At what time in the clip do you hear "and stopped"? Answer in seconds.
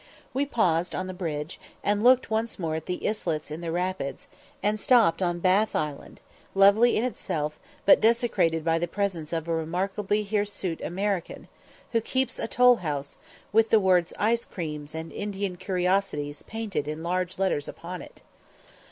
4.63-5.21